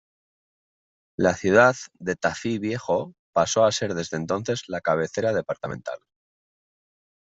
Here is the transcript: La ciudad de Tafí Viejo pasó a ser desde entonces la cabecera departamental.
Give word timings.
La 1.15 1.35
ciudad 1.35 1.75
de 1.99 2.15
Tafí 2.15 2.57
Viejo 2.57 3.13
pasó 3.33 3.65
a 3.65 3.71
ser 3.71 3.93
desde 3.93 4.17
entonces 4.17 4.63
la 4.67 4.81
cabecera 4.81 5.31
departamental. 5.31 5.99